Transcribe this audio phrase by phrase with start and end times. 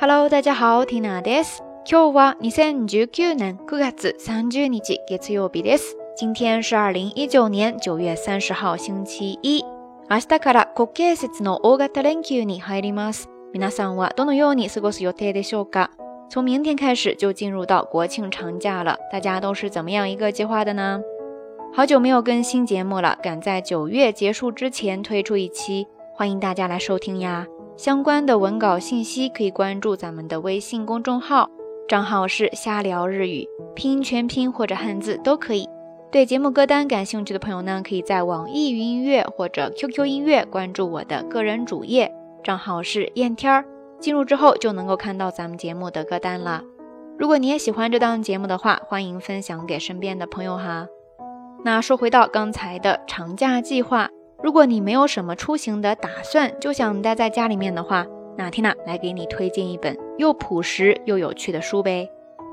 [0.00, 1.62] Hello，大家好，Tina です。
[1.84, 5.96] 今日は二千十九年九月三十日月曜日です。
[6.16, 9.64] 今天是二零一九年九月三十号星期一。
[10.08, 13.28] 明日から国慶節の大型連休に入ります。
[13.52, 15.90] 皆さんはどのように過ごす予定でしょうか？
[16.28, 21.00] 从明天开始就进入到国庆长假了，大家都是怎么样一个计划的呢？
[21.72, 27.46] 好久没有更新节目了，赶在九月结束之前推出一期，欢迎大家来收听呀。
[27.77, 31.49] 相关的文稿信息可以关注咱们的微信公众号，
[31.87, 35.67] 账号是瞎聊日语，拼音全拼或者汉字都可以。
[36.11, 43.65] 对节目歌单感兴趣的朋友呢，可以在网易云音乐或者 QQ 音乐关注我的个人主页，账号是燕天儿。
[43.99, 46.63] 进入之后就能够看到咱们节目的歌单了。
[47.17, 50.87] 如果你也喜欢这档节目的话，欢迎分享给身边的朋友哈。
[51.63, 54.09] 那说回到刚才的长假计划。
[54.43, 58.05] 如果你没有什么出行的打算，就想待在家里面的话，
[58.37, 62.09] 那 Tina 来给你推荐一本又朴实又有趣的书呗。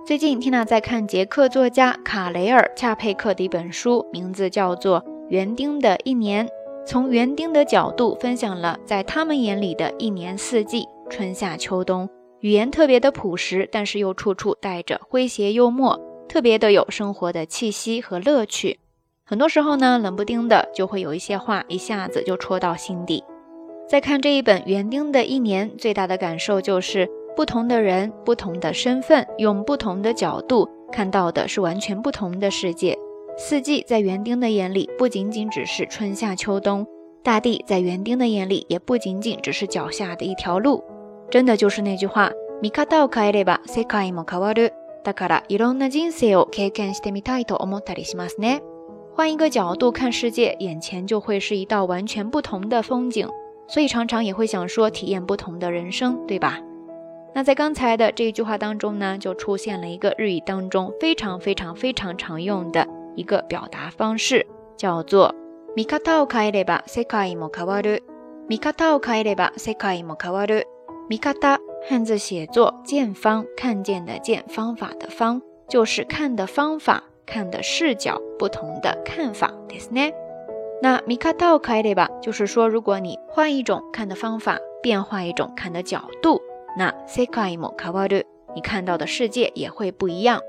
[0.06, 6.46] 最近 Tina 在看捷克作家卡雷尔·恰佩克的一本书，名字叫做《园丁的一年》，
[6.86, 12.08] 从园丁的角度分享了在他们眼里的一年四季，春夏秋冬。
[12.40, 18.78] 语言特别的朴实，但是又处处带着诙谐幽默，特别的有生活的气息和乐趣。
[19.27, 23.23] 很多时候呢，冷不丁的就会有一些话一下子就戳到心底。
[23.87, 32.97] 在看这一本园丁的一年，最大的感受就是不同的人、不同的身份，用不同的角度看到的是完全不同的世界。
[33.37, 36.85] 四季在园丁的眼里不仅仅只是春夏秋冬，
[37.23, 40.83] 大地在园丁的眼里也不仅仅只是脚下的一条路。
[41.31, 44.71] 真的就是那句话：見方を変えれば世界も変わる。
[45.03, 48.61] だからいろんな人生を経験してみたいと思ったりしますね。
[49.17, 53.27] 换一个角度看世界，眼前就会是一道完全不同的风景，
[53.67, 56.59] 所以常常也会想说体验不同的人生，对吧？
[57.35, 64.45] 那在刚才的这一句话当中呢，就出现了一个日语当中非常非常非常常用的一个表达方式，
[64.77, 68.01] 叫做“見方を変えれば世界も変わる”。
[68.49, 70.65] 見方を変えれば世界も変わる。
[71.09, 77.03] 見方汉字写作见方，看见的见，方法的方，就是看的方法。
[77.27, 80.11] 看的视角不同的看法，对是呢。
[80.81, 86.41] 那見方を変えれば，就是说，如果你换一种看的方法，变化一种看的角度，
[86.77, 90.41] 那世界も変わる，你看到的世界也会不一样。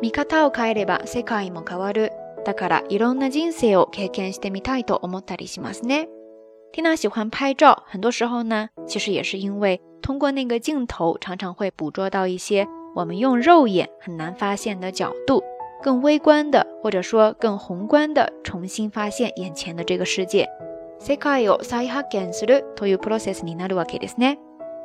[0.00, 2.10] 見方を変えれば世界も変わる。
[2.44, 6.08] だからいろんな人生を経験してみたいと思ったりしますね。
[6.72, 15.44] 缇娜喜欢拍照，很多时候呢，其实也是因为通过那个镜头，常常会捕捉到一些我们用肉眼很难发现的角度。
[15.82, 20.48] 更微观的，或者说更宏观的，重新发现眼前的这个世界。
[20.98, 24.38] 世界を再発見するというプロセスになるわけですね。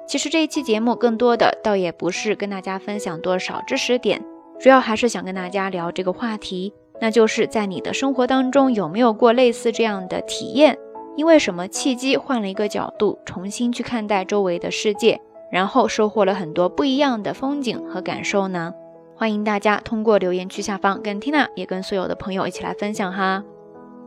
[0.08, 4.24] 其实这一期节目更多的倒也不是跟大家分享多少知识点，
[4.60, 10.78] 主要还是想跟大家聊这个话题，那就是在你的生活当中有没有过类似这样的体验？
[11.16, 15.20] 因为什么契机换了一个角度，重新去看待周围的世界，
[15.52, 18.74] 然后收获了很多不一样的风景和感受呢？
[19.23, 23.45] 欢迎大家通过留言区下方跟 Tina 也跟所有的朋友一起来分享哈。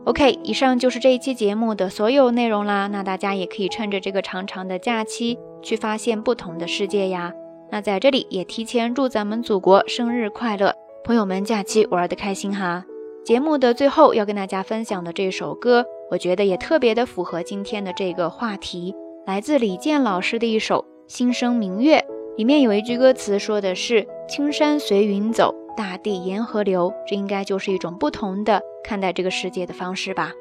[0.04, 2.86] OK，以上就是这一期节目的所有内容啦。
[2.88, 7.32] 那大家也可以趁着这个长长的假期去发现不同的世界呀。
[7.70, 12.84] 那在这里也提前祝咱们祖国生日快乐，朋友们假期玩的开心哈。
[13.24, 18.94] 节目的最后要跟大家分享的这首歌，我觉得也特别的符合今天的这个话题，
[19.24, 22.00] 来自李健老师的一首《心生明月》。
[22.36, 30.32] 里面有一句歌词说的是“青山随云走，大地沿河流”，这应该就是一种不同的看待这个世界的方式吧。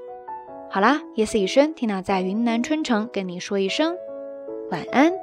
[0.69, 3.95] 好啦，夜色已深，缇娜在云南春城跟你说一声
[4.71, 5.13] 晚安。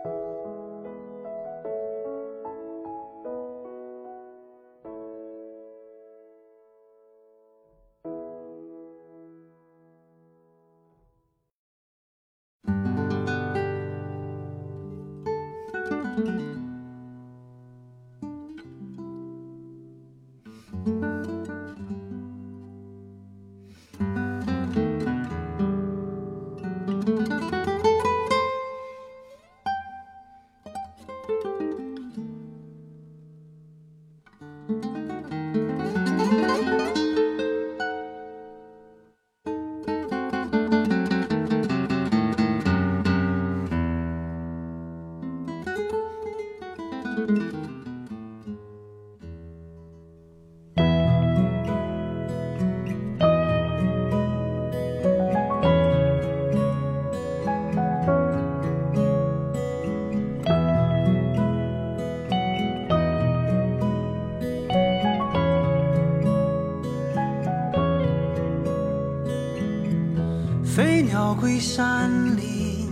[70.64, 72.88] 飞鸟归山林，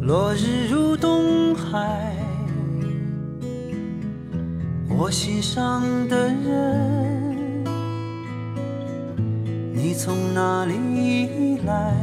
[0.00, 0.97] 落日如。
[1.70, 2.14] 海。
[4.88, 7.64] 我心上的人，
[9.72, 11.94] 你从哪里来？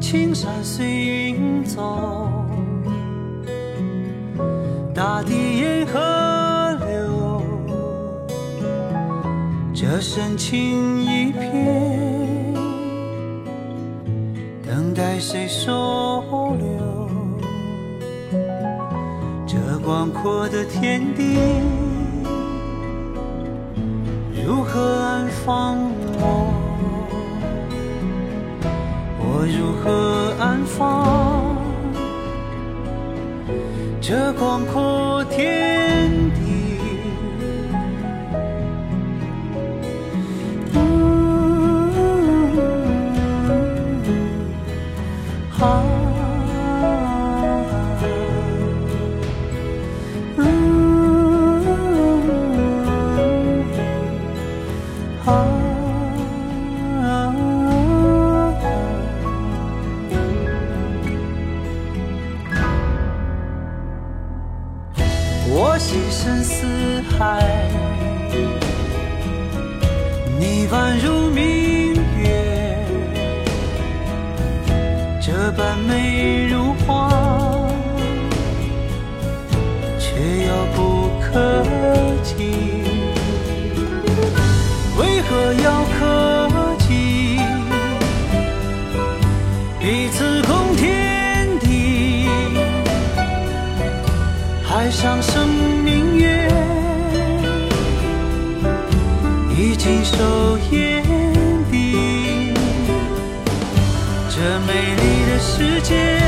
[0.00, 2.30] 青山随云走，
[4.94, 5.98] 大地沿河
[6.86, 7.42] 流，
[9.74, 12.54] 这深情一片，
[14.66, 16.07] 等待谁收
[19.88, 21.38] 广阔的天地，
[24.46, 25.78] 如何安放
[26.20, 26.52] 我？
[29.18, 31.56] 我如何安放
[33.98, 34.82] 这广阔
[65.78, 66.66] 心深似
[67.16, 67.38] 海，
[70.36, 72.76] 你宛如明月，
[75.22, 77.08] 这般美如画，
[80.00, 80.08] 却
[80.48, 80.87] 又不
[99.60, 101.02] 已经收眼
[101.68, 102.54] 底。
[104.30, 106.22] 这美丽的世界，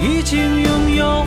[0.00, 1.22] 已经拥有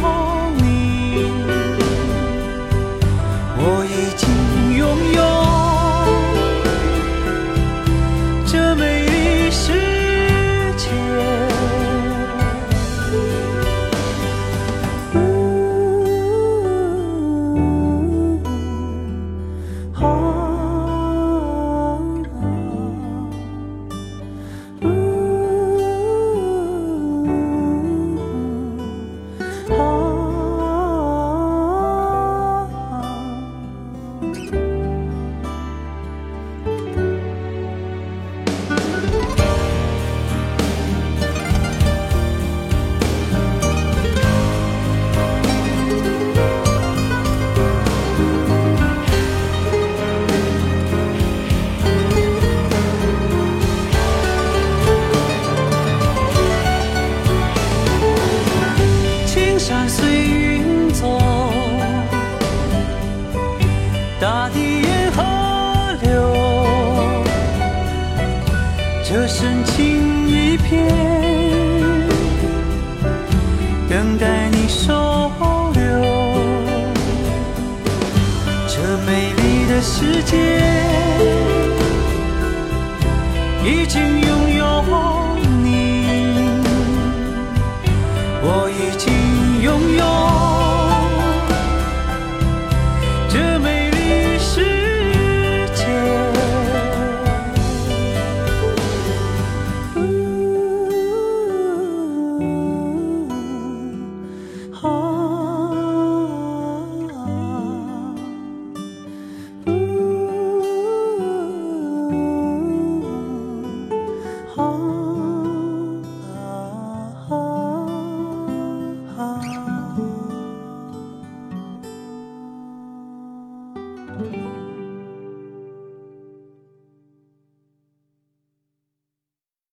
[59.65, 61.21] 山随云走，
[64.19, 65.23] 大地沿河
[66.01, 66.35] 流，
[69.05, 70.85] 这深情一片，
[73.89, 75.31] 等待你收
[75.73, 75.81] 留。
[78.67, 80.35] 这美丽的世界，
[83.63, 84.42] 已经拥